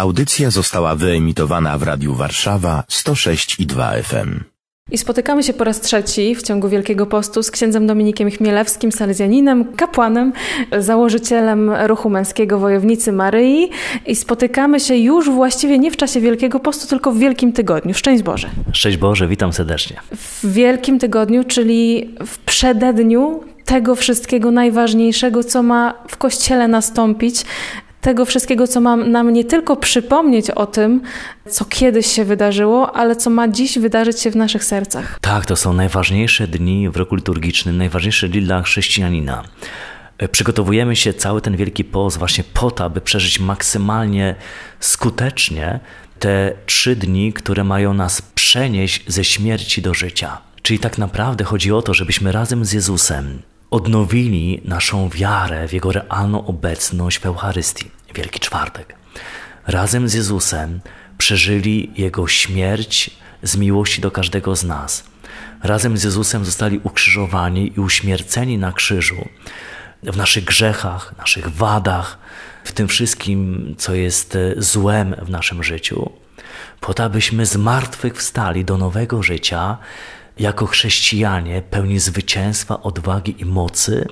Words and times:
Audycja 0.00 0.50
została 0.50 0.94
wyemitowana 0.94 1.78
w 1.78 1.82
Radiu 1.82 2.14
Warszawa 2.14 2.84
106 2.88 3.60
i 3.60 3.66
2 3.66 3.92
FM. 4.02 4.40
I 4.90 4.98
spotykamy 4.98 5.42
się 5.42 5.52
po 5.52 5.64
raz 5.64 5.80
trzeci 5.80 6.34
w 6.34 6.42
ciągu 6.42 6.68
Wielkiego 6.68 7.06
Postu 7.06 7.42
z 7.42 7.50
księdzem 7.50 7.86
Dominikiem 7.86 8.30
Chmielewskim, 8.30 8.92
salezjaninem, 8.92 9.72
kapłanem, 9.76 10.32
założycielem 10.78 11.70
ruchu 11.86 12.10
męskiego 12.10 12.58
Wojownicy 12.58 13.12
Maryi. 13.12 13.70
I 14.06 14.16
spotykamy 14.16 14.80
się 14.80 14.96
już 14.96 15.30
właściwie 15.30 15.78
nie 15.78 15.90
w 15.90 15.96
czasie 15.96 16.20
Wielkiego 16.20 16.60
Postu, 16.60 16.86
tylko 16.86 17.12
w 17.12 17.18
Wielkim 17.18 17.52
Tygodniu. 17.52 17.94
Szczęść 17.94 18.22
Boże. 18.22 18.50
Szczęść 18.72 18.96
Boże, 18.96 19.28
witam 19.28 19.52
serdecznie. 19.52 19.96
W 20.16 20.52
Wielkim 20.52 20.98
Tygodniu, 20.98 21.44
czyli 21.44 22.10
w 22.26 22.38
przededniu 22.38 23.40
tego 23.64 23.94
wszystkiego 23.94 24.50
najważniejszego, 24.50 25.44
co 25.44 25.62
ma 25.62 25.94
w 26.08 26.16
Kościele 26.16 26.68
nastąpić, 26.68 27.44
tego 28.00 28.24
wszystkiego, 28.24 28.66
co 28.66 28.80
ma 28.80 28.96
nam 28.96 29.32
nie 29.32 29.44
tylko 29.44 29.76
przypomnieć 29.76 30.50
o 30.50 30.66
tym, 30.66 31.02
co 31.48 31.64
kiedyś 31.64 32.06
się 32.06 32.24
wydarzyło, 32.24 32.96
ale 32.96 33.16
co 33.16 33.30
ma 33.30 33.48
dziś 33.48 33.78
wydarzyć 33.78 34.20
się 34.20 34.30
w 34.30 34.36
naszych 34.36 34.64
sercach. 34.64 35.18
Tak, 35.20 35.46
to 35.46 35.56
są 35.56 35.72
najważniejsze 35.72 36.46
dni 36.46 36.88
w 36.88 36.96
roku 36.96 37.14
liturgicznym, 37.14 37.76
najważniejsze 37.76 38.28
dni 38.28 38.42
dla 38.42 38.62
chrześcijanina. 38.62 39.44
E, 40.18 40.28
przygotowujemy 40.28 40.96
się 40.96 41.14
cały 41.14 41.40
ten 41.40 41.56
Wielki 41.56 41.84
Post 41.84 42.18
właśnie 42.18 42.44
po 42.54 42.70
to, 42.70 42.84
aby 42.84 43.00
przeżyć 43.00 43.40
maksymalnie 43.40 44.34
skutecznie 44.80 45.80
te 46.18 46.52
trzy 46.66 46.96
dni, 46.96 47.32
które 47.32 47.64
mają 47.64 47.94
nas 47.94 48.22
przenieść 48.22 49.04
ze 49.06 49.24
śmierci 49.24 49.82
do 49.82 49.94
życia. 49.94 50.38
Czyli 50.62 50.78
tak 50.78 50.98
naprawdę 50.98 51.44
chodzi 51.44 51.72
o 51.72 51.82
to, 51.82 51.94
żebyśmy 51.94 52.32
razem 52.32 52.64
z 52.64 52.72
Jezusem 52.72 53.42
odnowili 53.70 54.60
naszą 54.64 55.08
wiarę 55.08 55.68
w 55.68 55.72
Jego 55.72 55.92
realną 55.92 56.46
obecność 56.46 57.18
w 57.18 57.26
Eucharystii, 57.26 57.90
Wielki 58.14 58.40
Czwartek. 58.40 58.94
Razem 59.66 60.08
z 60.08 60.14
Jezusem 60.14 60.80
przeżyli 61.18 61.92
Jego 61.96 62.28
śmierć 62.28 63.10
z 63.42 63.56
miłości 63.56 64.00
do 64.00 64.10
każdego 64.10 64.56
z 64.56 64.64
nas. 64.64 65.04
Razem 65.62 65.98
z 65.98 66.02
Jezusem 66.04 66.44
zostali 66.44 66.80
ukrzyżowani 66.82 67.72
i 67.76 67.80
uśmierceni 67.80 68.58
na 68.58 68.72
krzyżu 68.72 69.28
w 70.02 70.16
naszych 70.16 70.44
grzechach, 70.44 71.14
naszych 71.18 71.48
wadach, 71.48 72.18
w 72.64 72.72
tym 72.72 72.88
wszystkim, 72.88 73.74
co 73.78 73.94
jest 73.94 74.38
złem 74.56 75.14
w 75.22 75.30
naszym 75.30 75.64
życiu, 75.64 76.10
po 76.80 76.94
to, 76.94 77.04
abyśmy 77.04 77.46
z 77.46 77.56
martwych 77.56 78.16
wstali 78.16 78.64
do 78.64 78.78
nowego 78.78 79.22
życia, 79.22 79.78
jako 80.38 80.66
chrześcijanie 80.66 81.62
pełni 81.62 81.98
zwycięstwa, 81.98 82.82
odwagi 82.82 83.34
i 83.38 83.44
mocy 83.44 84.06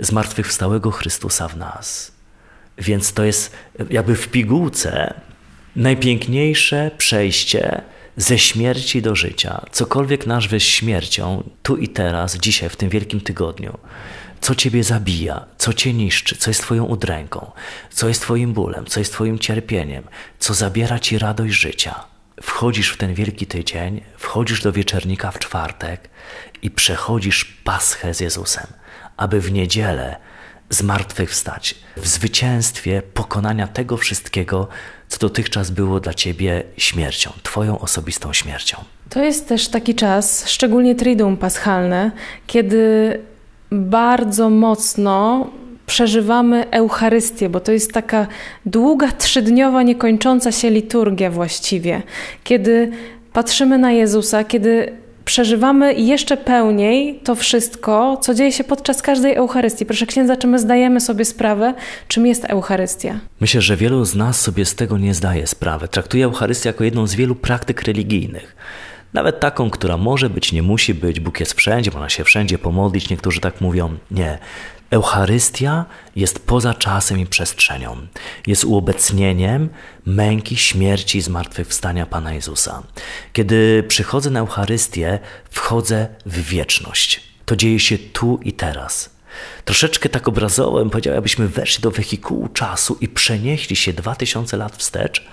zmartwychwstałego 0.00 0.90
Chrystusa 0.90 1.48
w 1.48 1.56
nas. 1.56 2.12
Więc 2.78 3.12
to 3.12 3.24
jest 3.24 3.52
jakby 3.90 4.16
w 4.16 4.28
pigułce 4.28 5.20
najpiękniejsze 5.76 6.90
przejście 6.98 7.82
ze 8.16 8.38
śmierci 8.38 9.02
do 9.02 9.14
życia. 9.14 9.64
Cokolwiek 9.72 10.26
nazwiesz 10.26 10.64
śmiercią, 10.64 11.50
tu 11.62 11.76
i 11.76 11.88
teraz, 11.88 12.36
dzisiaj, 12.36 12.68
w 12.68 12.76
tym 12.76 12.88
wielkim 12.88 13.20
tygodniu, 13.20 13.78
co 14.40 14.54
ciebie 14.54 14.84
zabija, 14.84 15.44
co 15.58 15.72
cię 15.72 15.92
niszczy, 15.92 16.36
co 16.36 16.50
jest 16.50 16.60
twoją 16.60 16.84
udręką, 16.84 17.50
co 17.90 18.08
jest 18.08 18.22
twoim 18.22 18.52
bólem, 18.52 18.86
co 18.86 19.00
jest 19.00 19.12
twoim 19.12 19.38
cierpieniem, 19.38 20.04
co 20.38 20.54
zabiera 20.54 20.98
ci 20.98 21.18
radość 21.18 21.54
życia– 21.54 22.04
wchodzisz 22.42 22.90
w 22.92 22.96
ten 22.96 23.14
wielki 23.14 23.46
tydzień, 23.46 24.00
wchodzisz 24.16 24.62
do 24.62 24.72
wieczernika 24.72 25.30
w 25.30 25.38
czwartek 25.38 26.08
i 26.62 26.70
przechodzisz 26.70 27.44
Paschę 27.44 28.14
z 28.14 28.20
Jezusem, 28.20 28.66
aby 29.16 29.40
w 29.40 29.52
niedzielę 29.52 30.16
zmartwychwstać 30.70 31.74
w 31.96 32.06
zwycięstwie 32.06 33.02
pokonania 33.02 33.66
tego 33.66 33.96
wszystkiego, 33.96 34.68
co 35.08 35.18
dotychczas 35.18 35.70
było 35.70 36.00
dla 36.00 36.14
ciebie 36.14 36.62
śmiercią, 36.76 37.32
twoją 37.42 37.78
osobistą 37.78 38.32
śmiercią. 38.32 38.84
To 39.10 39.24
jest 39.24 39.48
też 39.48 39.68
taki 39.68 39.94
czas, 39.94 40.48
szczególnie 40.48 40.94
Triduum 40.94 41.36
Paschalne, 41.36 42.10
kiedy 42.46 43.20
bardzo 43.70 44.50
mocno 44.50 45.50
przeżywamy 45.86 46.70
Eucharystię, 46.70 47.48
bo 47.48 47.60
to 47.60 47.72
jest 47.72 47.92
taka 47.92 48.26
długa, 48.66 49.12
trzydniowa, 49.12 49.82
niekończąca 49.82 50.52
się 50.52 50.70
liturgia 50.70 51.30
właściwie, 51.30 52.02
kiedy 52.44 52.90
patrzymy 53.32 53.78
na 53.78 53.92
Jezusa, 53.92 54.44
kiedy 54.44 54.92
przeżywamy 55.24 55.94
jeszcze 55.94 56.36
pełniej 56.36 57.20
to 57.24 57.34
wszystko, 57.34 58.16
co 58.16 58.34
dzieje 58.34 58.52
się 58.52 58.64
podczas 58.64 59.02
każdej 59.02 59.34
Eucharystii. 59.34 59.86
Proszę 59.86 60.06
księdza, 60.06 60.36
czy 60.36 60.46
my 60.46 60.58
zdajemy 60.58 61.00
sobie 61.00 61.24
sprawę, 61.24 61.74
czym 62.08 62.26
jest 62.26 62.44
Eucharystia? 62.44 63.18
Myślę, 63.40 63.60
że 63.60 63.76
wielu 63.76 64.04
z 64.04 64.14
nas 64.14 64.40
sobie 64.40 64.64
z 64.64 64.74
tego 64.74 64.98
nie 64.98 65.14
zdaje 65.14 65.46
sprawy. 65.46 65.88
Traktuje 65.88 66.24
Eucharystię 66.24 66.68
jako 66.68 66.84
jedną 66.84 67.06
z 67.06 67.14
wielu 67.14 67.34
praktyk 67.34 67.82
religijnych. 67.82 68.56
Nawet 69.12 69.40
taką, 69.40 69.70
która 69.70 69.96
może 69.96 70.30
być, 70.30 70.52
nie 70.52 70.62
musi 70.62 70.94
być, 70.94 71.20
Bóg 71.20 71.40
jest 71.40 71.54
wszędzie, 71.54 71.90
można 71.90 72.08
się 72.08 72.24
wszędzie 72.24 72.58
pomodlić, 72.58 73.10
niektórzy 73.10 73.40
tak 73.40 73.60
mówią. 73.60 73.94
Nie. 74.10 74.38
Eucharystia 74.94 75.84
jest 76.16 76.46
poza 76.46 76.74
czasem 76.74 77.18
i 77.18 77.26
przestrzenią. 77.26 78.06
Jest 78.46 78.64
uobecnieniem 78.64 79.68
męki, 80.06 80.56
śmierci 80.56 81.18
i 81.18 81.22
zmartwychwstania 81.22 82.06
Pana 82.06 82.34
Jezusa. 82.34 82.82
Kiedy 83.32 83.84
przychodzę 83.88 84.30
na 84.30 84.40
Eucharystię, 84.40 85.18
wchodzę 85.50 86.08
w 86.26 86.40
wieczność. 86.40 87.20
To 87.44 87.56
dzieje 87.56 87.80
się 87.80 87.98
tu 87.98 88.40
i 88.42 88.52
teraz. 88.52 89.10
Troszeczkę 89.64 90.08
tak 90.08 90.28
obrazowo 90.28 90.78
bym 90.78 90.90
powiedział, 90.90 91.18
abyśmy 91.18 91.48
weszli 91.48 91.82
do 91.82 91.90
wehikułu 91.90 92.48
czasu 92.48 92.96
i 93.00 93.08
przenieśli 93.08 93.76
się 93.76 93.92
dwa 93.92 94.14
tysiące 94.14 94.56
lat 94.56 94.76
wstecz 94.76 95.26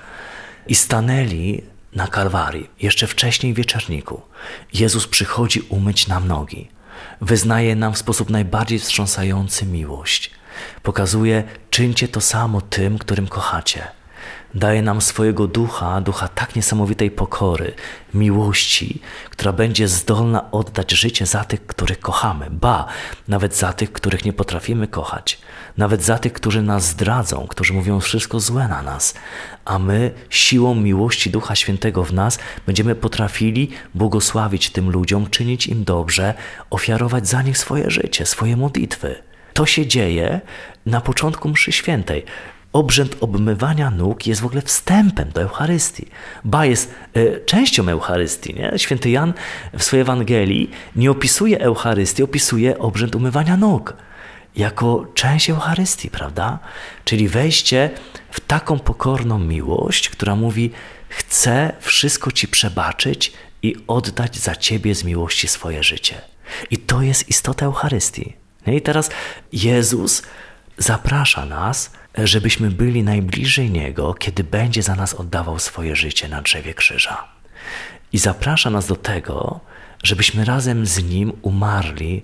i 0.68 0.76
stanęli 0.76 1.64
na 1.96 2.08
Kalwarii, 2.08 2.70
jeszcze 2.82 3.08
wcześniej 3.08 3.54
w 3.54 3.58
wieczerniku. 3.58 4.22
Jezus 4.74 5.08
przychodzi 5.08 5.62
umyć 5.70 6.08
nam 6.08 6.28
nogi 6.28 6.81
wyznaje 7.22 7.76
nam 7.76 7.94
w 7.94 7.98
sposób 7.98 8.30
najbardziej 8.30 8.80
wstrząsający 8.80 9.66
miłość. 9.66 10.32
Pokazuje, 10.84 11.44
czyńcie 11.70 12.08
to 12.08 12.22
samo 12.22 12.62
tym, 12.62 12.98
którym 12.98 13.28
kochacie. 13.28 14.01
Daje 14.54 14.82
nam 14.82 15.02
swojego 15.02 15.48
ducha, 15.48 16.02
ducha 16.02 16.28
tak 16.28 16.56
niesamowitej 16.56 17.12
pokory, 17.12 17.74
miłości, 18.14 19.02
która 19.30 19.54
będzie 19.54 19.88
zdolna 19.88 20.52
oddać 20.52 20.92
życie 20.92 21.26
za 21.26 21.44
tych, 21.44 21.66
których 21.66 22.00
kochamy, 22.00 22.48
ba, 22.52 22.86
nawet 23.28 23.56
za 23.56 23.74
tych, 23.74 23.92
których 23.92 24.26
nie 24.26 24.34
potrafimy 24.34 24.88
kochać, 24.88 25.40
nawet 25.78 26.04
za 26.04 26.18
tych, 26.18 26.34
którzy 26.34 26.62
nas 26.62 26.88
zdradzą, 26.88 27.48
którzy 27.50 27.74
mówią 27.74 28.00
wszystko 28.00 28.40
złe 28.40 28.68
na 28.68 28.82
nas, 28.82 29.14
a 29.66 29.80
my 29.80 30.12
siłą 30.30 30.76
miłości 30.76 31.30
Ducha 31.30 31.56
Świętego 31.56 32.04
w 32.04 32.14
nas 32.14 32.40
będziemy 32.66 32.96
potrafili 32.96 33.70
błogosławić 33.96 34.70
tym 34.70 34.90
ludziom, 34.90 35.30
czynić 35.30 35.68
im 35.68 35.84
dobrze, 35.84 36.34
ofiarować 36.70 37.28
za 37.28 37.42
nich 37.42 37.58
swoje 37.58 37.90
życie, 37.90 38.26
swoje 38.26 38.58
modlitwy. 38.58 39.16
To 39.54 39.66
się 39.66 39.88
dzieje 39.88 40.42
na 40.86 41.02
początku 41.02 41.50
mszy 41.50 41.72
świętej 41.72 42.26
obrzęd 42.74 43.16
obmywania 43.22 43.92
nóg 43.92 44.28
jest 44.28 44.42
w 44.42 44.46
ogóle 44.46 44.62
wstępem 44.62 45.30
do 45.30 45.42
Eucharystii. 45.42 46.08
Ba 46.44 46.66
jest 46.66 46.94
y, 47.18 47.42
częścią 47.46 47.88
Eucharystii. 47.90 48.54
Nie? 48.54 48.80
Święty 48.80 49.10
Jan 49.10 49.34
w 49.74 49.84
swojej 49.84 50.02
Ewangelii 50.02 50.72
nie 50.96 51.12
opisuje 51.12 51.60
Eucharystii, 51.60 52.24
opisuje 52.24 52.80
obrzęd 52.80 53.16
umywania 53.16 53.58
nóg 53.58 53.94
jako 54.56 55.08
część 55.14 55.50
Eucharystii, 55.50 56.10
prawda? 56.10 56.60
Czyli 57.06 57.28
wejście 57.28 57.90
w 58.32 58.40
taką 58.40 58.80
pokorną 58.80 59.40
miłość, 59.40 60.10
która 60.10 60.36
mówi: 60.36 60.72
Chcę 61.10 61.74
wszystko 61.80 62.32
Ci 62.32 62.48
przebaczyć 62.48 63.34
i 63.64 63.76
oddać 63.88 64.38
za 64.38 64.56
Ciebie 64.56 64.96
z 64.96 65.04
miłości 65.04 65.48
swoje 65.48 65.84
życie. 65.84 66.22
I 66.72 66.78
to 66.78 67.02
jest 67.02 67.30
istota 67.30 67.66
Eucharystii. 67.66 68.34
I 68.68 68.82
teraz 68.82 69.10
Jezus 69.54 70.24
zaprasza 70.82 71.46
nas, 71.46 71.92
żebyśmy 72.18 72.72
byli 72.72 73.04
najbliżej 73.04 73.72
Niego, 73.72 74.14
kiedy 74.14 74.44
będzie 74.44 74.84
za 74.84 74.96
nas 74.96 75.14
oddawał 75.14 75.60
swoje 75.60 75.96
życie 75.96 76.28
na 76.28 76.42
drzewie 76.42 76.74
krzyża. 76.74 77.28
I 78.14 78.18
zaprasza 78.18 78.70
nas 78.70 78.88
do 78.88 78.96
tego, 78.96 79.60
żebyśmy 80.04 80.46
razem 80.46 80.86
z 80.86 81.04
Nim 81.04 81.34
umarli 81.42 82.24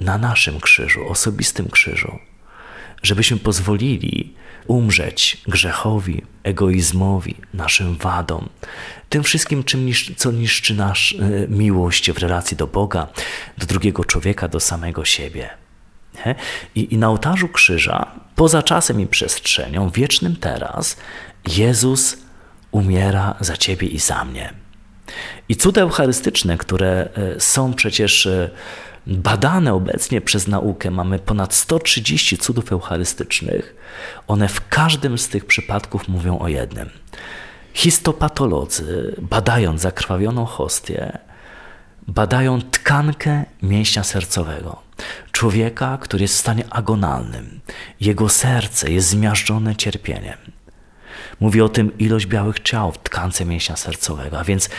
na 0.00 0.18
naszym 0.18 0.60
krzyżu, 0.60 1.08
osobistym 1.08 1.68
krzyżu. 1.68 2.18
Żebyśmy 3.02 3.36
pozwolili 3.36 4.34
umrzeć 4.66 5.42
grzechowi, 5.48 6.22
egoizmowi, 6.42 7.34
naszym 7.54 7.96
wadom, 7.96 8.48
tym 9.08 9.22
wszystkim, 9.22 9.64
czym 9.64 9.88
co 10.16 10.32
niszczy 10.32 10.74
nasz 10.74 11.14
e, 11.14 11.48
miłość 11.48 12.10
w 12.10 12.18
relacji 12.18 12.56
do 12.56 12.66
Boga, 12.66 13.06
do 13.58 13.66
drugiego 13.66 14.04
człowieka, 14.04 14.48
do 14.48 14.60
samego 14.60 15.04
siebie. 15.04 15.67
I, 16.74 16.94
I 16.94 16.98
na 16.98 17.08
ołtarzu 17.08 17.48
krzyża, 17.48 18.06
poza 18.36 18.62
czasem 18.62 19.00
i 19.00 19.06
przestrzenią, 19.06 19.90
wiecznym 19.90 20.36
teraz, 20.36 20.96
Jezus 21.56 22.16
umiera 22.70 23.34
za 23.40 23.56
ciebie 23.56 23.88
i 23.88 23.98
za 23.98 24.24
mnie. 24.24 24.52
I 25.48 25.56
cuda 25.56 25.80
eucharystyczne, 25.80 26.58
które 26.58 27.08
e, 27.36 27.40
są 27.40 27.74
przecież 27.74 28.26
e, 28.26 28.50
badane 29.06 29.74
obecnie 29.74 30.20
przez 30.20 30.48
naukę. 30.48 30.90
Mamy 30.90 31.18
ponad 31.18 31.54
130 31.54 32.38
cudów 32.38 32.72
eucharystycznych. 32.72 33.76
One 34.26 34.48
w 34.48 34.68
każdym 34.68 35.18
z 35.18 35.28
tych 35.28 35.44
przypadków 35.44 36.08
mówią 36.08 36.38
o 36.38 36.48
jednym. 36.48 36.90
Histopatolodzy, 37.74 39.14
badając 39.18 39.80
zakrwawioną 39.80 40.44
hostię, 40.44 41.18
badają 42.08 42.62
tkankę 42.62 43.44
mięśnia 43.62 44.04
sercowego. 44.04 44.82
Człowieka, 45.38 45.98
który 46.00 46.22
jest 46.22 46.34
w 46.34 46.38
stanie 46.38 46.64
agonalnym. 46.70 47.60
Jego 48.00 48.28
serce 48.28 48.90
jest 48.90 49.08
zmiażdżone 49.08 49.76
cierpieniem. 49.76 50.38
Mówi 51.40 51.60
o 51.60 51.68
tym 51.68 51.98
ilość 51.98 52.26
białych 52.26 52.60
ciał 52.60 52.92
w 52.92 52.98
tkance 52.98 53.44
mięśnia 53.44 53.76
sercowego, 53.76 54.38
a 54.38 54.44
więc 54.44 54.70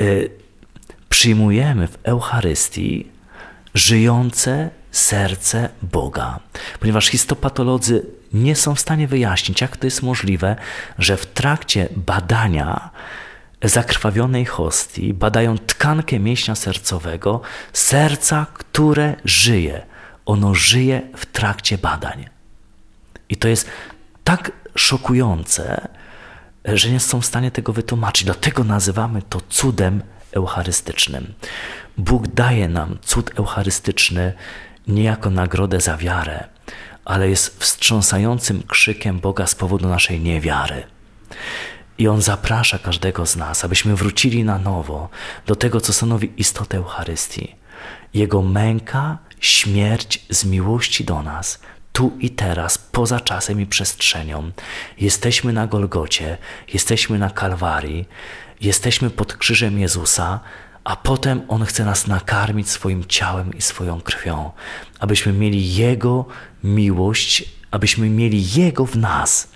y, 0.00 0.30
przyjmujemy 1.08 1.88
w 1.88 1.98
Eucharystii 2.02 3.06
żyjące 3.74 4.70
serce 4.90 5.68
Boga. 5.82 6.40
Ponieważ 6.80 7.06
histopatolodzy 7.06 8.06
nie 8.32 8.56
są 8.56 8.74
w 8.74 8.80
stanie 8.80 9.08
wyjaśnić, 9.08 9.60
jak 9.60 9.76
to 9.76 9.86
jest 9.86 10.02
możliwe, 10.02 10.56
że 10.98 11.16
w 11.16 11.26
trakcie 11.26 11.88
badania 11.96 12.90
zakrwawionej 13.62 14.44
hostii 14.44 15.14
badają 15.14 15.58
tkankę 15.58 16.18
mięśnia 16.18 16.54
sercowego, 16.54 17.40
serca, 17.72 18.46
które 18.54 19.14
żyje. 19.24 19.95
Ono 20.26 20.54
żyje 20.54 21.02
w 21.16 21.26
trakcie 21.26 21.78
badań. 21.78 22.26
I 23.28 23.36
to 23.36 23.48
jest 23.48 23.70
tak 24.24 24.52
szokujące, 24.74 25.88
że 26.64 26.90
nie 26.90 27.00
są 27.00 27.20
w 27.20 27.26
stanie 27.26 27.50
tego 27.50 27.72
wytłumaczyć. 27.72 28.24
Dlatego 28.24 28.64
nazywamy 28.64 29.22
to 29.22 29.40
cudem 29.48 30.02
eucharystycznym. 30.32 31.34
Bóg 31.98 32.26
daje 32.26 32.68
nam 32.68 32.98
cud 33.02 33.30
eucharystyczny 33.38 34.32
nie 34.88 35.02
jako 35.02 35.30
nagrodę 35.30 35.80
za 35.80 35.96
wiarę, 35.96 36.44
ale 37.04 37.28
jest 37.28 37.60
wstrząsającym 37.60 38.62
krzykiem 38.62 39.20
Boga 39.20 39.46
z 39.46 39.54
powodu 39.54 39.88
naszej 39.88 40.20
niewiary. 40.20 40.82
I 41.98 42.08
On 42.08 42.22
zaprasza 42.22 42.78
każdego 42.78 43.26
z 43.26 43.36
nas, 43.36 43.64
abyśmy 43.64 43.96
wrócili 43.96 44.44
na 44.44 44.58
nowo 44.58 45.08
do 45.46 45.56
tego, 45.56 45.80
co 45.80 45.92
stanowi 45.92 46.32
istotę 46.36 46.76
Eucharystii. 46.76 47.54
Jego 48.14 48.42
męka, 48.42 49.18
śmierć 49.40 50.26
z 50.30 50.44
miłości 50.44 51.04
do 51.04 51.22
nas, 51.22 51.60
tu 51.92 52.12
i 52.20 52.30
teraz, 52.30 52.78
poza 52.78 53.20
czasem 53.20 53.60
i 53.60 53.66
przestrzenią. 53.66 54.50
Jesteśmy 54.98 55.52
na 55.52 55.66
Golgocie, 55.66 56.38
jesteśmy 56.72 57.18
na 57.18 57.30
Kalwarii, 57.30 58.08
jesteśmy 58.60 59.10
pod 59.10 59.36
krzyżem 59.36 59.78
Jezusa, 59.78 60.40
a 60.84 60.96
potem 60.96 61.42
On 61.48 61.64
chce 61.64 61.84
nas 61.84 62.06
nakarmić 62.06 62.70
swoim 62.70 63.04
ciałem 63.04 63.54
i 63.54 63.62
swoją 63.62 64.00
krwią, 64.00 64.50
abyśmy 65.00 65.32
mieli 65.32 65.74
Jego 65.74 66.24
miłość, 66.64 67.44
abyśmy 67.70 68.10
mieli 68.10 68.52
Jego 68.52 68.86
w 68.86 68.96
nas 68.96 69.55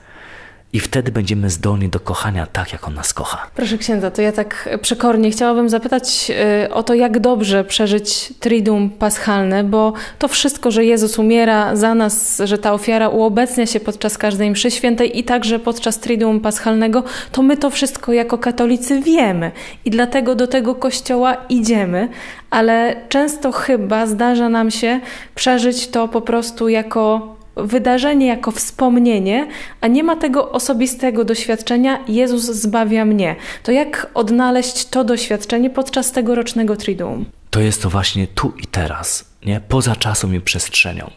i 0.73 0.81
wtedy 0.81 1.13
będziemy 1.13 1.51
zdolni 1.51 1.89
do 1.89 2.01
kochania 2.01 2.47
tak, 2.47 2.73
jak 2.73 2.89
On 2.89 2.95
nas 2.95 3.15
kocha. 3.15 3.47
Proszę 3.55 3.79
księdza, 3.79 4.11
to 4.11 4.23
ja 4.23 4.33
tak 4.33 4.69
przekornie 4.83 5.31
chciałabym 5.31 5.69
zapytać 5.69 6.31
y, 6.65 6.75
o 6.75 6.83
to, 6.83 6.95
jak 6.95 7.21
dobrze 7.21 7.65
przeżyć 7.65 8.33
Triduum 8.41 8.91
Paschalne, 8.91 9.65
bo 9.65 9.93
to 10.19 10.29
wszystko, 10.29 10.71
że 10.71 10.85
Jezus 10.85 11.19
umiera 11.19 11.77
za 11.77 11.95
nas, 11.95 12.43
że 12.45 12.59
ta 12.59 12.73
ofiara 12.73 13.09
uobecnia 13.09 13.67
się 13.67 13.81
podczas 13.81 14.19
każdej 14.19 14.51
mszy 14.51 14.71
świętej 14.71 15.19
i 15.19 15.25
także 15.25 15.59
podczas 15.59 15.99
Triduum 15.99 16.41
Paschalnego, 16.41 17.05
to 17.33 17.43
my 17.43 17.57
to 17.57 17.71
wszystko 17.71 18.13
jako 18.13 18.39
katolicy 18.39 19.01
wiemy 19.01 19.53
i 19.85 19.91
dlatego 19.91 20.35
do 20.35 20.47
tego 20.47 20.75
kościoła 20.75 21.37
idziemy, 21.49 22.09
ale 22.51 22.97
często 23.09 23.53
chyba 23.53 24.07
zdarza 24.07 24.49
nam 24.49 24.71
się 24.71 25.01
przeżyć 25.35 25.89
to 25.89 26.09
po 26.09 26.21
prostu 26.21 26.69
jako 26.69 27.40
wydarzenie 27.57 28.27
jako 28.27 28.51
wspomnienie, 28.51 29.49
a 29.81 29.87
nie 29.87 30.05
ma 30.05 30.17
tego 30.17 30.51
osobistego 30.51 31.25
doświadczenia 31.25 32.05
Jezus 32.09 32.43
zbawia 32.43 33.05
mnie. 33.05 33.37
To 33.63 33.73
jak 33.73 34.11
odnaleźć 34.15 34.87
to 34.87 35.05
doświadczenie 35.05 35.71
podczas 35.71 36.13
tegorocznego 36.13 36.77
Triduum? 36.77 37.25
To 37.51 37.61
jest 37.61 37.83
to 37.83 37.91
właśnie 37.91 38.27
tu 38.27 38.53
i 38.63 38.67
teraz, 38.67 39.25
nie? 39.47 39.61
poza 39.69 39.97
czasem 39.97 40.35
i 40.35 40.41
przestrzenią, 40.41 41.11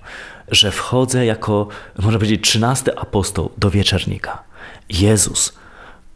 że 0.48 0.72
wchodzę 0.72 1.26
jako, 1.26 1.68
można 1.98 2.20
powiedzieć, 2.20 2.44
trzynasty 2.50 2.98
apostoł 2.98 3.52
do 3.58 3.70
wieczernika. 3.70 4.44
Jezus 4.90 5.54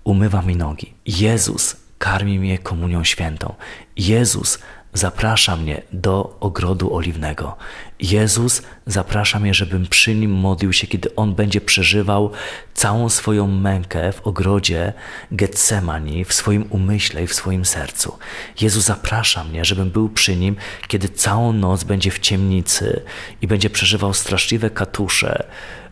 umywa 0.03 0.41
mi 0.41 0.55
nogi. 0.55 0.93
Jezus 1.05 1.75
karmi 1.97 2.39
mnie 2.39 2.57
komunią 2.57 3.03
świętą. 3.03 3.53
Jezus 3.97 4.59
zaprasza 4.93 5.55
mnie 5.55 5.81
do 5.93 6.37
ogrodu 6.39 6.95
oliwnego. 6.95 7.55
Jezus 7.99 8.61
zaprasza 8.87 9.39
mnie, 9.39 9.53
żebym 9.53 9.87
przy 9.87 10.15
nim 10.15 10.31
modlił 10.31 10.73
się, 10.73 10.87
kiedy 10.87 11.15
on 11.15 11.35
będzie 11.35 11.61
przeżywał 11.61 12.31
całą 12.73 13.09
swoją 13.09 13.47
mękę 13.47 14.11
w 14.11 14.27
ogrodzie 14.27 14.93
Getsemani, 15.31 16.25
w 16.25 16.33
swoim 16.33 16.65
umyśle 16.69 17.23
i 17.23 17.27
w 17.27 17.33
swoim 17.33 17.65
sercu. 17.65 18.17
Jezus 18.61 18.83
zaprasza 18.83 19.43
mnie, 19.43 19.65
żebym 19.65 19.89
był 19.89 20.09
przy 20.09 20.35
nim, 20.35 20.55
kiedy 20.87 21.09
całą 21.09 21.53
noc 21.53 21.83
będzie 21.83 22.11
w 22.11 22.19
ciemnicy 22.19 23.01
i 23.41 23.47
będzie 23.47 23.69
przeżywał 23.69 24.13
straszliwe 24.13 24.69
katusze, 24.69 25.43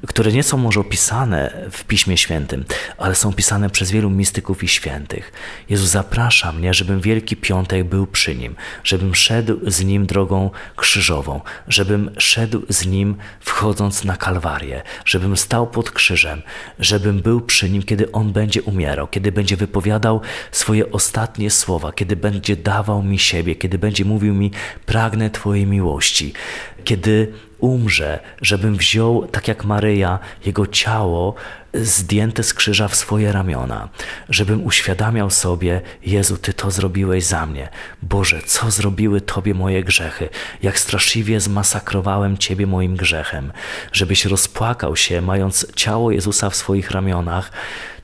które 0.07 0.31
nie 0.31 0.43
są 0.43 0.57
może 0.57 0.79
opisane 0.79 1.67
w 1.71 1.83
Piśmie 1.83 2.17
Świętym, 2.17 2.65
ale 2.97 3.15
są 3.15 3.33
pisane 3.33 3.69
przez 3.69 3.91
wielu 3.91 4.09
mistyków 4.09 4.63
i 4.63 4.67
świętych. 4.67 5.31
Jezus 5.69 5.89
zaprasza 5.89 6.51
mnie, 6.51 6.73
żebym 6.73 7.01
Wielki 7.01 7.35
Piątek 7.35 7.83
był 7.83 8.07
przy 8.07 8.35
nim, 8.35 8.55
żebym 8.83 9.15
szedł 9.15 9.59
z 9.67 9.83
nim 9.83 10.05
drogą 10.05 10.51
krzyżową, 10.75 11.41
żebym 11.67 12.11
szedł 12.17 12.61
z 12.69 12.84
nim 12.87 13.15
wchodząc 13.39 14.03
na 14.03 14.17
Kalwarię, 14.17 14.81
żebym 15.05 15.37
stał 15.37 15.67
pod 15.67 15.91
krzyżem, 15.91 16.41
żebym 16.79 17.21
był 17.21 17.41
przy 17.41 17.69
nim, 17.69 17.83
kiedy 17.83 18.11
on 18.11 18.33
będzie 18.33 18.61
umierał, 18.61 19.07
kiedy 19.07 19.31
będzie 19.31 19.57
wypowiadał 19.57 20.21
swoje 20.51 20.91
ostatnie 20.91 21.51
słowa, 21.51 21.91
kiedy 21.91 22.15
będzie 22.15 22.55
dawał 22.55 23.03
mi 23.03 23.19
siebie, 23.19 23.55
kiedy 23.55 23.77
będzie 23.77 24.05
mówił 24.05 24.33
mi: 24.33 24.51
Pragnę 24.85 25.29
Twojej 25.29 25.67
miłości, 25.67 26.33
kiedy 26.85 27.33
umrze, 27.59 28.19
żebym 28.41 28.75
wziął, 28.75 29.27
tak 29.27 29.47
jak 29.47 29.65
Maryja, 29.65 30.19
jego 30.45 30.67
ciało 30.67 31.35
zdjęte 31.73 32.43
z 32.43 32.53
krzyża 32.53 32.87
w 32.87 32.95
swoje 32.95 33.31
ramiona, 33.31 33.89
żebym 34.29 34.65
uświadamiał 34.65 35.29
sobie, 35.29 35.81
Jezu, 36.05 36.37
Ty 36.37 36.53
to 36.53 36.71
zrobiłeś 36.71 37.23
za 37.23 37.45
mnie. 37.45 37.69
Boże, 38.01 38.41
co 38.45 38.71
zrobiły 38.71 39.21
Tobie 39.21 39.53
moje 39.53 39.83
grzechy? 39.83 40.29
Jak 40.63 40.79
straszliwie 40.79 41.39
zmasakrowałem 41.39 42.37
Ciebie 42.37 42.67
moim 42.67 42.95
grzechem. 42.95 43.51
Żebyś 43.91 44.25
rozpłakał 44.25 44.95
się, 44.95 45.21
mając 45.21 45.73
ciało 45.75 46.11
Jezusa 46.11 46.49
w 46.49 46.55
swoich 46.55 46.91
ramionach, 46.91 47.51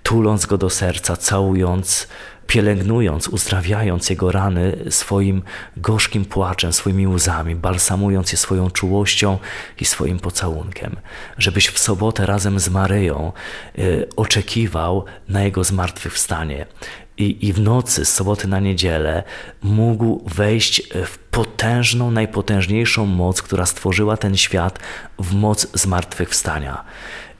tuląc 0.03 0.45
go 0.45 0.57
do 0.57 0.69
serca, 0.69 1.17
całując, 1.17 2.07
pielęgnując, 2.47 3.27
uzdrawiając 3.27 4.09
jego 4.09 4.31
rany 4.31 4.77
swoim 4.89 5.41
gorzkim 5.77 6.25
płaczem, 6.25 6.73
swoimi 6.73 7.07
łzami, 7.07 7.55
balsamując 7.55 8.31
je 8.31 8.37
swoją 8.37 8.71
czułością 8.71 9.37
i 9.79 9.85
swoim 9.85 10.19
pocałunkiem. 10.19 10.95
Żebyś 11.37 11.67
w 11.67 11.79
sobotę 11.79 12.25
razem 12.25 12.59
z 12.59 12.69
Maryją 12.69 13.31
y, 13.79 14.07
oczekiwał 14.15 15.05
na 15.29 15.43
jego 15.43 15.63
zmartwychwstanie. 15.63 16.65
I, 17.17 17.47
I 17.47 17.53
w 17.53 17.59
nocy, 17.59 18.05
z 18.05 18.13
soboty 18.13 18.47
na 18.47 18.59
niedzielę, 18.59 19.23
mógł 19.61 20.23
wejść 20.35 20.83
w 21.05 21.17
potężną, 21.17 22.11
najpotężniejszą 22.11 23.05
moc, 23.05 23.41
która 23.41 23.65
stworzyła 23.65 24.17
ten 24.17 24.37
świat, 24.37 24.79
w 25.19 25.33
moc 25.33 25.67
zmartwychwstania. 25.73 26.83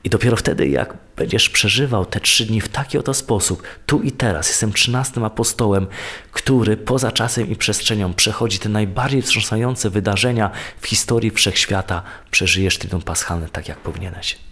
I 0.04 0.10
dopiero 0.10 0.38
wtedy, 0.38 0.68
jak 0.68 0.98
będziesz 1.16 1.50
przeżywał 1.50 2.06
te 2.06 2.20
trzy 2.20 2.46
dni 2.46 2.62
w 2.62 2.70
taki 2.70 2.98
oto 2.98 3.14
sposób, 3.14 3.64
tu 3.86 4.02
i 4.02 4.12
teraz, 4.12 4.48
jestem 4.48 4.74
trzynastym 4.74 5.24
apostołem, 5.24 5.88
który 6.32 6.78
poza 6.78 7.12
czasem 7.12 7.48
i 7.48 7.56
przestrzenią 7.56 8.14
przechodzi 8.14 8.60
te 8.60 8.70
najbardziej 8.70 9.22
wstrząsające 9.22 9.90
wydarzenia 9.90 10.52
w 10.82 10.88
historii 10.88 11.32
wszechświata, 11.32 12.04
przeżyjesz 12.32 12.78
Triduum 12.78 13.02
Paschalne 13.02 13.50
tak, 13.50 13.68
jak 13.68 13.78
powinieneś. 13.78 14.51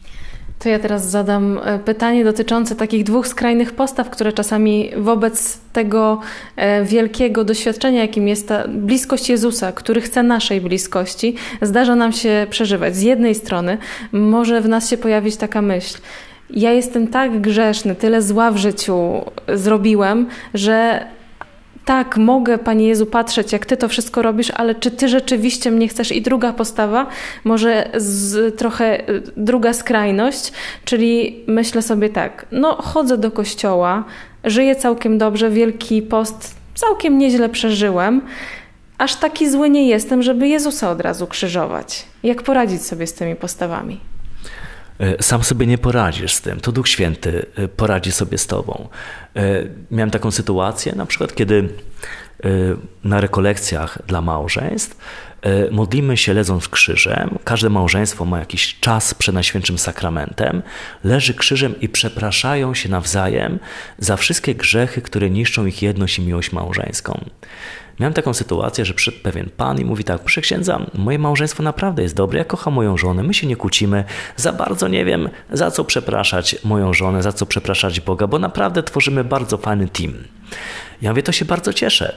To 0.60 0.70
ja 0.70 0.80
teraz 0.80 1.10
zadam 1.10 1.60
e, 1.64 1.80
pytanie 1.80 2.24
dotyczące 2.24 2.76
takich 2.76 3.04
dwóch 3.04 3.28
skrajnych 3.28 3.74
postaw, 3.74 4.10
które 4.10 4.34
czasami 4.34 4.92
wobec 4.98 5.60
tego 5.74 6.20
e, 6.56 6.86
wielkiego 6.86 7.44
doświadczenia, 7.44 8.02
jakim 8.02 8.28
jest 8.28 8.48
ta 8.48 8.68
bliskość 8.68 9.30
Jezusa, 9.30 9.72
który 9.72 10.02
chce 10.02 10.24
naszej 10.24 10.62
bliskości, 10.62 11.36
zdarza 11.62 11.96
nam 11.96 12.12
się 12.12 12.48
przeżywać. 12.50 12.96
Z 12.96 13.02
jednej 13.02 13.36
strony 13.36 13.78
może 14.12 14.62
w 14.62 14.68
nas 14.68 14.90
się 14.90 14.98
pojawić 14.98 15.38
taka 15.38 15.62
myśl, 15.62 15.98
ja 16.50 16.72
jestem 16.72 17.08
tak 17.08 17.42
grzeszny, 17.42 17.96
tyle 17.96 18.22
zła 18.22 18.52
w 18.52 18.58
życiu 18.58 19.22
zrobiłem, 19.48 20.28
że 20.54 21.06
tak, 21.90 22.18
mogę, 22.18 22.58
Panie 22.58 22.88
Jezu, 22.88 23.06
patrzeć, 23.06 23.54
jak 23.54 23.66
Ty 23.66 23.78
to 23.78 23.88
wszystko 23.88 24.22
robisz, 24.22 24.52
ale 24.56 24.76
czy 24.76 24.92
Ty 24.92 25.10
rzeczywiście 25.10 25.72
mnie 25.72 25.88
chcesz? 25.88 26.12
I 26.12 26.22
druga 26.22 26.54
postawa, 26.54 27.08
może 27.44 27.90
z, 27.98 28.56
trochę 28.58 29.10
y, 29.10 29.22
druga 29.38 29.74
skrajność, 29.74 30.52
czyli 30.86 31.44
myślę 31.48 31.82
sobie 31.82 32.10
tak, 32.10 32.46
no 32.52 32.76
chodzę 32.76 33.18
do 33.18 33.32
kościoła, 33.32 34.04
żyję 34.44 34.76
całkiem 34.76 35.18
dobrze, 35.18 35.50
Wielki 35.50 36.02
Post 36.02 36.56
całkiem 36.76 37.18
nieźle 37.18 37.50
przeżyłem, 37.50 38.22
aż 38.98 39.16
taki 39.16 39.50
zły 39.50 39.70
nie 39.70 39.88
jestem, 39.88 40.24
żeby 40.24 40.48
Jezusa 40.48 40.92
od 40.92 41.02
razu 41.02 41.28
krzyżować. 41.28 42.06
Jak 42.24 42.44
poradzić 42.44 42.82
sobie 42.86 43.08
z 43.08 43.14
tymi 43.14 43.36
postawami? 43.36 44.00
E, 45.00 45.24
sam 45.24 45.44
sobie 45.44 45.68
nie 45.68 45.78
poradzisz 45.78 46.34
z 46.34 46.42
tym, 46.42 46.60
to 46.60 46.72
Duch 46.72 46.88
Święty 46.88 47.46
e, 47.56 47.68
poradzi 47.68 48.12
sobie 48.12 48.38
z 48.38 48.48
tobą. 48.48 48.88
E, 49.36 49.64
miałem 49.92 50.12
taką 50.12 50.32
sytuację, 50.32 50.96
na 50.96 51.06
przykład, 51.06 51.36
kiedy 51.36 51.70
na 53.04 53.22
rekolekcjach 53.22 54.00
dla 54.08 54.22
małżeństw 54.22 54.98
modlimy 55.72 56.18
się 56.18 56.34
ledząc 56.34 56.68
krzyżem. 56.68 57.38
Każde 57.44 57.70
małżeństwo 57.70 58.26
ma 58.26 58.40
jakiś 58.40 58.80
czas 58.80 59.14
przed 59.14 59.36
Najświętszym 59.36 59.78
Sakramentem, 59.78 60.62
leży 61.04 61.34
krzyżem 61.34 61.80
i 61.80 61.90
przepraszają 61.90 62.74
się 62.74 62.90
nawzajem 62.90 63.60
za 63.98 64.18
wszystkie 64.18 64.56
grzechy, 64.56 65.02
które 65.02 65.30
niszczą 65.30 65.66
ich 65.66 65.82
jedność 65.82 66.20
i 66.20 66.22
miłość 66.22 66.52
małżeńską. 66.52 67.26
Miałem 68.00 68.14
taką 68.14 68.34
sytuację, 68.34 68.86
że 68.86 68.94
przyszedł 68.94 69.24
pewien 69.24 69.50
pan 69.58 69.80
i 69.80 69.86
mówi 69.86 70.04
tak, 70.04 70.22
proszę 70.22 70.42
księdza, 70.42 70.86
moje 70.94 71.20
małżeństwo 71.20 71.64
naprawdę 71.64 72.04
jest 72.04 72.16
dobre, 72.16 72.40
ja 72.40 72.46
kocham 72.46 72.74
moją 72.74 72.98
żonę, 72.98 73.24
my 73.24 73.34
się 73.34 73.48
nie 73.48 73.56
kłócimy, 73.56 74.04
za 74.36 74.54
bardzo 74.54 74.88
nie 74.88 75.06
wiem, 75.06 75.30
za 75.52 75.72
co 75.72 75.86
przepraszać 75.86 76.56
moją 76.64 76.94
żonę, 76.94 77.24
za 77.24 77.32
co 77.32 77.46
przepraszać 77.46 78.00
Boga, 78.00 78.28
bo 78.28 78.40
naprawdę 78.40 78.84
tworzymy 78.84 79.24
bardzo 79.24 79.58
fajny 79.58 79.88
team. 79.88 80.14
Ja 81.02 81.10
mówię, 81.10 81.24
to 81.24 81.32
się 81.32 81.46
bardzo 81.46 81.74
cieszę. 81.74 82.16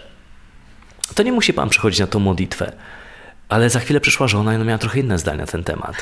To 1.14 1.22
nie 1.22 1.32
musi 1.32 1.52
pan 1.52 1.68
przychodzić 1.68 2.00
na 2.00 2.06
tą 2.06 2.18
modlitwę. 2.18 2.72
Ale 3.52 3.70
za 3.70 3.80
chwilę 3.80 4.00
przyszła 4.00 4.28
żona 4.28 4.52
i 4.52 4.56
ona 4.56 4.64
miała 4.64 4.78
trochę 4.78 5.00
inne 5.00 5.18
zdanie 5.18 5.38
na 5.38 5.46
ten 5.46 5.64
temat. 5.64 5.96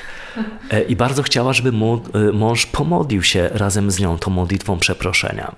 E, 0.71 0.83
I 0.83 0.97
bardzo 0.97 1.23
chciała, 1.23 1.53
żeby 1.53 1.69
e, 1.69 2.33
mąż 2.33 2.67
pomodlił 2.67 3.23
się 3.23 3.51
razem 3.53 3.91
z 3.91 3.99
nią 3.99 4.19
tą 4.19 4.31
modlitwą 4.31 4.79
przeproszenia. 4.79 5.55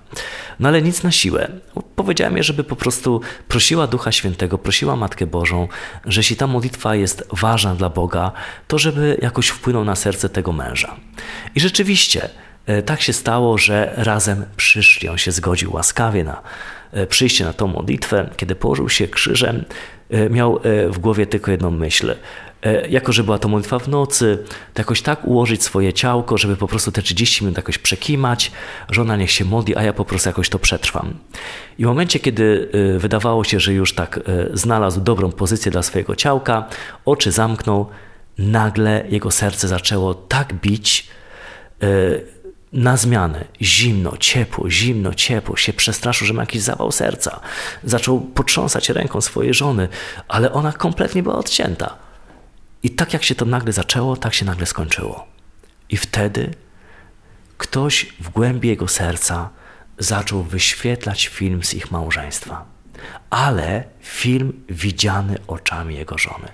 No 0.61 0.68
ale 0.68 0.82
nic 0.82 1.02
na 1.02 1.11
siłę. 1.11 1.49
Powiedziałem 1.96 2.34
jej, 2.34 2.44
żeby 2.44 2.64
po 2.64 2.76
prostu 2.76 3.20
prosiła 3.49 3.87
Ducha 3.87 4.12
Świętego, 4.12 4.58
prosiła 4.58 4.96
Matkę 4.96 5.26
Bożą, 5.26 5.68
że 6.04 6.20
jeśli 6.20 6.37
ta 6.37 6.46
modlitwa 6.46 6.94
jest 6.94 7.28
ważna 7.32 7.75
dla 7.75 7.88
Boga, 7.88 8.32
to 8.68 8.78
żeby 8.78 9.18
jakoś 9.22 9.49
wpłynął 9.49 9.84
na 9.84 9.96
serce 9.96 10.28
tego 10.28 10.52
męża. 10.52 10.96
I 11.54 11.61
rzeczywiście 11.61 12.28
e, 12.66 12.82
tak 12.82 13.02
się 13.02 13.12
stało, 13.12 13.58
że 13.58 13.92
razem 13.96 14.44
przyszli. 14.56 15.08
On 15.08 15.18
się 15.18 15.32
zgodził 15.32 15.72
łaskawie 15.72 16.25
na 16.25 16.42
przyjście 17.08 17.44
na 17.44 17.52
tą 17.52 17.66
modlitwę. 17.66 18.30
Kiedy 18.37 18.54
położył 18.54 18.88
się 18.88 19.08
krzyżem, 19.08 19.64
E, 20.12 20.30
miał 20.30 20.56
e, 20.56 20.88
w 20.88 20.99
głowie 20.99 21.26
tylko 21.26 21.50
jedną 21.50 21.70
myśl. 21.70 22.14
E, 22.62 22.88
jako, 22.88 23.12
że 23.12 23.25
była 23.25 23.38
to 23.38 23.49
modlitwa 23.49 23.78
w 23.78 23.88
nocy, 23.88 24.38
to 24.75 24.80
jakoś 24.80 25.02
tak 25.02 25.25
ułożyć 25.25 25.62
swoje 25.62 25.92
ciałko, 25.92 26.38
żeby 26.38 26.56
po 26.56 26.68
prostu 26.68 26.92
te 26.92 27.02
30 27.02 27.44
minut 27.44 27.56
jakoś 27.56 27.78
przekimać, 27.78 28.52
żona 28.90 29.16
niech 29.16 29.30
się 29.30 29.44
modli, 29.44 29.76
a 29.76 29.82
ja 29.82 29.92
po 29.92 30.04
prostu 30.04 30.28
jakoś 30.28 30.49
to 30.49 30.58
przetrwam. 30.58 31.14
I 31.78 31.84
w 31.84 31.87
momencie, 31.87 32.18
kiedy 32.18 32.68
wydawało 32.99 33.44
się, 33.44 33.61
że 33.61 33.72
już 33.72 33.94
tak 33.94 34.20
znalazł 34.52 35.00
dobrą 35.00 35.32
pozycję 35.32 35.72
dla 35.72 35.82
swojego 35.82 36.16
ciałka, 36.16 36.68
oczy 37.04 37.32
zamknął, 37.32 37.87
nagle 38.38 39.04
jego 39.08 39.30
serce 39.30 39.68
zaczęło 39.68 40.14
tak 40.14 40.54
bić, 40.54 41.08
na 42.72 42.96
zmianę. 42.96 43.44
Zimno, 43.62 44.16
ciepło, 44.16 44.70
zimno, 44.70 45.14
ciepło. 45.14 45.56
Się 45.56 45.72
przestraszył, 45.72 46.26
że 46.26 46.34
ma 46.34 46.42
jakiś 46.42 46.62
zawał 46.62 46.92
serca. 46.92 47.40
Zaczął 47.84 48.20
potrząsać 48.20 48.88
ręką 48.88 49.20
swojej 49.20 49.54
żony, 49.54 49.88
ale 50.28 50.52
ona 50.52 50.72
kompletnie 50.72 51.22
była 51.22 51.34
odcięta. 51.34 51.98
I 52.82 52.90
tak 52.90 53.12
jak 53.12 53.24
się 53.24 53.34
to 53.34 53.44
nagle 53.44 53.72
zaczęło, 53.72 54.16
tak 54.16 54.34
się 54.34 54.44
nagle 54.44 54.66
skończyło. 54.66 55.26
I 55.88 55.96
wtedy 55.96 56.54
ktoś 57.58 58.06
w 58.20 58.28
głębi 58.28 58.68
jego 58.68 58.88
serca 58.88 59.50
zaczął 59.98 60.42
wyświetlać 60.42 61.26
film 61.26 61.64
z 61.64 61.74
ich 61.74 61.90
małżeństwa. 61.90 62.64
Ale 63.30 63.84
film 64.00 64.64
widziany 64.68 65.38
oczami 65.46 65.94
jego 65.96 66.18
żony. 66.18 66.48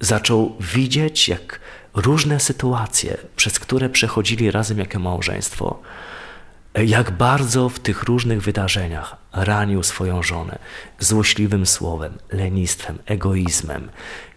Zaczął 0.00 0.56
widzieć, 0.60 1.28
jak 1.28 1.60
różne 1.94 2.40
sytuacje, 2.40 3.16
przez 3.36 3.58
które 3.58 3.88
przechodzili 3.88 4.50
razem 4.50 4.78
jako 4.78 4.98
małżeństwo, 4.98 5.82
jak 6.74 7.10
bardzo 7.10 7.68
w 7.68 7.80
tych 7.80 8.02
różnych 8.02 8.42
wydarzeniach 8.42 9.16
ranił 9.32 9.82
swoją 9.82 10.22
żonę 10.22 10.58
złośliwym 10.98 11.66
słowem, 11.66 12.18
lenistwem, 12.32 12.98
egoizmem, 13.06 13.90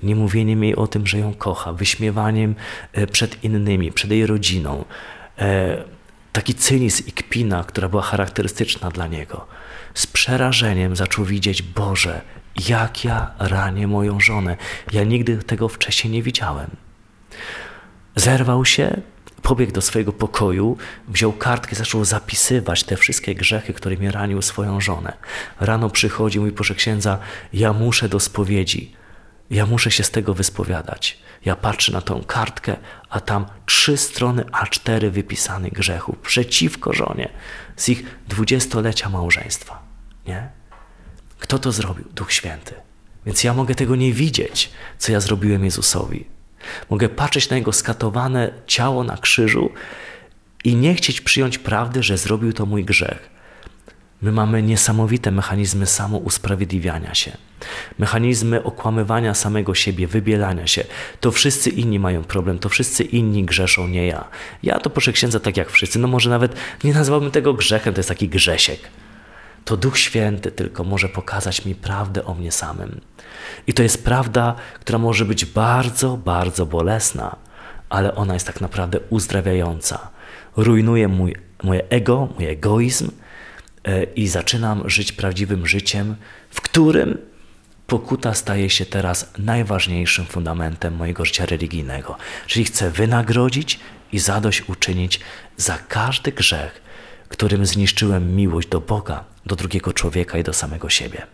niemówieniem 0.03 0.63
jej 0.63 0.75
o 0.75 0.87
tym, 0.87 1.07
że 1.07 1.19
ją 1.19 1.33
kocha, 1.33 1.73
wyśmiewaniem 1.73 2.55
e, 2.93 3.07
przed 3.07 3.43
innymi, 3.43 3.91
przed 3.91 4.11
jej 4.11 4.25
rodziną. 4.25 4.85
E, 5.39 5.83
taki 6.31 6.55
cynizm 6.55 7.03
i 7.07 7.11
kpina, 7.11 7.63
która 7.63 7.89
była 7.89 8.01
charakterystyczna 8.01 8.89
dla 8.89 9.07
niego. 9.07 9.47
Z 9.93 10.07
przerażeniem 10.07 10.95
zaczął 10.95 11.25
widzieć, 11.25 11.61
Boże, 11.61 12.21
jak 12.69 13.05
ja 13.05 13.31
ranię 13.39 13.87
moją 13.87 14.19
żonę. 14.19 14.57
Ja 14.91 15.03
nigdy 15.03 15.37
tego 15.37 15.69
wcześniej 15.69 16.13
nie 16.13 16.23
widziałem. 16.23 16.69
Zerwał 18.15 18.65
się, 18.65 19.01
pobiegł 19.41 19.71
do 19.71 19.81
swojego 19.81 20.13
pokoju, 20.13 20.77
wziął 21.07 21.33
kartkę 21.33 21.75
zaczął 21.75 22.05
zapisywać 22.05 22.83
te 22.83 22.97
wszystkie 22.97 23.35
grzechy, 23.35 23.73
którymi 23.73 24.11
ranił 24.11 24.41
swoją 24.41 24.81
żonę. 24.81 25.13
Rano 25.59 25.89
przychodził 25.89 26.47
i 26.47 26.51
proszę 26.51 26.75
księdza, 26.75 27.19
ja 27.53 27.73
muszę 27.73 28.09
do 28.09 28.19
spowiedzi. 28.19 28.95
Ja 29.49 29.65
muszę 29.65 29.91
się 29.91 30.03
z 30.03 30.11
tego 30.11 30.33
wyspowiadać. 30.33 31.19
Ja 31.45 31.55
patrzę 31.55 31.91
na 31.91 32.01
tą 32.01 32.23
kartkę, 32.23 32.75
a 33.09 33.19
tam 33.19 33.45
trzy 33.65 33.97
strony 33.97 34.43
A4 34.43 35.09
wypisanych 35.09 35.73
grzechów 35.73 36.17
przeciwko 36.17 36.93
żonie 36.93 37.29
z 37.75 37.89
ich 37.89 38.03
dwudziestolecia 38.27 39.09
małżeństwa. 39.09 39.83
Nie? 40.27 40.49
Kto 41.39 41.59
to 41.59 41.71
zrobił? 41.71 42.05
Duch 42.13 42.31
Święty. 42.31 42.75
Więc 43.25 43.43
ja 43.43 43.53
mogę 43.53 43.75
tego 43.75 43.95
nie 43.95 44.13
widzieć, 44.13 44.71
co 44.97 45.11
ja 45.11 45.19
zrobiłem 45.19 45.65
Jezusowi. 45.65 46.32
Mogę 46.89 47.09
patrzeć 47.09 47.49
na 47.49 47.57
Jego 47.57 47.73
skatowane 47.73 48.51
ciało 48.67 49.03
na 49.03 49.17
krzyżu 49.17 49.69
i 50.63 50.75
nie 50.75 50.95
chcieć 50.95 51.21
przyjąć 51.21 51.57
prawdy, 51.57 52.03
że 52.03 52.17
zrobił 52.17 52.53
to 52.53 52.65
mój 52.65 52.85
grzech. 52.85 53.33
My 54.21 54.31
mamy 54.31 54.63
niesamowite 54.63 55.31
mechanizmy 55.31 55.85
samousprawiedliwiania 55.85 57.13
się, 57.13 57.37
mechanizmy 57.99 58.63
okłamywania 58.63 59.33
samego 59.33 59.75
siebie, 59.75 60.07
wybielania 60.07 60.67
się. 60.67 60.83
To 61.19 61.31
wszyscy 61.31 61.69
inni 61.69 61.99
mają 61.99 62.23
problem, 62.23 62.59
to 62.59 62.69
wszyscy 62.69 63.03
inni 63.03 63.43
grzeszą, 63.43 63.87
nie 63.87 64.07
ja. 64.07 64.27
Ja 64.63 64.79
to 64.79 64.89
proszę 64.89 65.13
księdza 65.13 65.39
tak 65.39 65.57
jak 65.57 65.71
wszyscy. 65.71 65.99
No 65.99 66.07
może 66.07 66.29
nawet 66.29 66.55
nie 66.83 66.93
nazwałbym 66.93 67.31
tego 67.31 67.53
grzechem, 67.53 67.93
to 67.93 67.99
jest 67.99 68.09
taki 68.09 68.29
grzesiek. 68.29 68.79
To 69.65 69.77
Duch 69.77 69.97
Święty 69.97 70.51
tylko 70.51 70.83
może 70.83 71.09
pokazać 71.09 71.65
mi 71.65 71.75
prawdę 71.75 72.25
o 72.25 72.33
mnie 72.33 72.51
samym. 72.51 73.01
I 73.67 73.73
to 73.73 73.83
jest 73.83 74.05
prawda, 74.05 74.55
która 74.79 74.99
może 74.99 75.25
być 75.25 75.45
bardzo, 75.45 76.17
bardzo 76.17 76.65
bolesna, 76.65 77.35
ale 77.89 78.15
ona 78.15 78.33
jest 78.33 78.47
tak 78.47 78.61
naprawdę 78.61 78.99
uzdrawiająca. 79.09 80.09
Rujnuje 80.57 81.07
mój, 81.07 81.35
moje 81.63 81.89
ego, 81.89 82.29
mój 82.39 82.47
egoizm 82.49 83.11
e, 83.83 84.03
i 84.03 84.27
zaczynam 84.27 84.89
żyć 84.89 85.11
prawdziwym 85.11 85.67
życiem, 85.67 86.15
w 86.49 86.61
którym 86.61 87.17
pokuta 87.87 88.33
staje 88.33 88.69
się 88.69 88.85
teraz 88.85 89.31
najważniejszym 89.37 90.25
fundamentem 90.25 90.95
mojego 90.95 91.25
życia 91.25 91.45
religijnego. 91.45 92.17
Czyli 92.47 92.65
chcę 92.65 92.91
wynagrodzić 92.91 93.79
i 94.11 94.19
zadośćuczynić 94.19 95.19
za 95.57 95.77
każdy 95.77 96.31
grzech, 96.31 96.81
którym 97.29 97.65
zniszczyłem 97.65 98.35
miłość 98.35 98.67
do 98.67 98.81
Boga, 98.81 99.23
do 99.45 99.55
drugiego 99.55 99.93
człowieka 99.93 100.37
i 100.37 100.43
do 100.43 100.53
samego 100.53 100.89
siebie. 100.89 101.27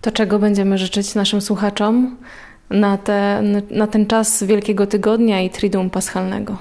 To 0.00 0.10
czego 0.12 0.38
będziemy 0.38 0.78
życzyć 0.78 1.14
naszym 1.14 1.40
słuchaczom 1.40 2.16
na, 2.70 2.98
te, 2.98 3.42
na 3.70 3.86
ten 3.86 4.06
czas 4.06 4.42
Wielkiego 4.42 4.86
Tygodnia 4.86 5.40
i 5.40 5.50
Triduum 5.50 5.90
Paschalnego? 5.90 6.58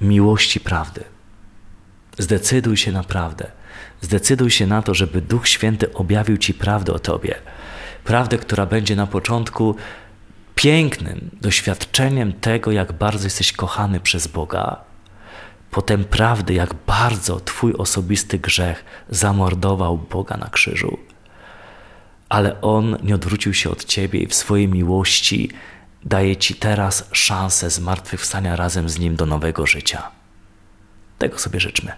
Miłości 0.00 0.60
prawdy. 0.60 1.04
Zdecyduj 2.18 2.76
się 2.76 2.92
na 2.92 3.04
prawdę. 3.04 3.46
Zdecyduj 4.00 4.50
się 4.50 4.66
na 4.66 4.82
to, 4.82 4.94
żeby 4.94 5.20
Duch 5.20 5.48
Święty 5.48 5.94
objawił 5.94 6.38
Ci 6.38 6.54
prawdę 6.54 6.92
o 6.92 6.98
Tobie. 6.98 7.34
Prawdę, 8.04 8.38
która 8.38 8.66
będzie 8.66 8.96
na 8.96 9.06
początku 9.06 9.76
pięknym 10.54 11.30
doświadczeniem 11.40 12.32
tego, 12.32 12.72
jak 12.72 12.92
bardzo 12.92 13.24
jesteś 13.24 13.52
kochany 13.52 14.00
przez 14.00 14.26
Boga, 14.26 14.80
potem 15.70 16.04
prawdy, 16.04 16.54
jak 16.54 16.74
bardzo 16.86 17.40
Twój 17.40 17.72
osobisty 17.72 18.38
grzech 18.38 18.84
zamordował 19.10 19.98
Boga 19.98 20.36
na 20.36 20.48
krzyżu. 20.48 20.98
Ale 22.34 22.60
On 22.60 22.96
nie 23.02 23.14
odwrócił 23.14 23.54
się 23.54 23.70
od 23.70 23.84
Ciebie 23.84 24.20
i 24.20 24.26
w 24.26 24.34
swojej 24.34 24.68
miłości 24.68 25.50
daje 26.04 26.36
Ci 26.36 26.54
teraz 26.54 27.08
szansę 27.12 27.70
zmartwychwstania 27.70 28.56
razem 28.56 28.88
z 28.88 28.98
Nim 28.98 29.16
do 29.16 29.26
nowego 29.26 29.66
życia. 29.66 30.02
Tego 31.18 31.38
sobie 31.38 31.60
życzmy. 31.60 31.92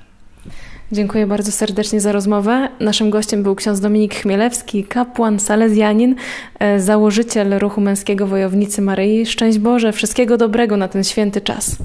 Dziękuję 0.92 1.26
bardzo 1.26 1.52
serdecznie 1.52 2.00
za 2.00 2.12
rozmowę. 2.12 2.68
Naszym 2.80 3.10
gościem 3.10 3.42
był 3.42 3.54
ksiądz 3.54 3.80
Dominik 3.80 4.14
Chmielewski, 4.14 4.84
kapłan, 4.84 5.40
salezjanin, 5.40 6.14
e, 6.58 6.80
założyciel 6.80 7.58
ruchu 7.58 7.80
męskiego 7.80 8.26
Wojownicy 8.26 8.82
Maryi. 8.82 9.26
Szczęść 9.26 9.58
Boże, 9.58 9.92
wszystkiego 9.92 10.36
dobrego 10.36 10.76
na 10.76 10.88
ten 10.88 11.04
święty 11.04 11.40
czas. 11.40 11.76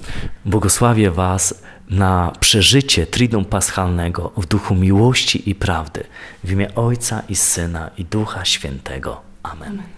Błogosławię 0.45 1.11
Was 1.11 1.61
na 1.91 2.31
przeżycie 2.39 3.07
Triduum 3.07 3.45
Paschalnego 3.45 4.31
w 4.37 4.45
duchu 4.45 4.75
miłości 4.75 5.49
i 5.49 5.55
prawdy 5.55 6.03
w 6.43 6.51
imię 6.51 6.75
Ojca 6.75 7.23
i 7.29 7.35
Syna 7.35 7.91
i 7.97 8.05
Ducha 8.05 8.45
Świętego. 8.45 9.21
Amen. 9.43 9.67
Amen. 9.67 9.91